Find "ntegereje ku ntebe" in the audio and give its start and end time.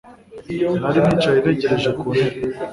1.41-2.39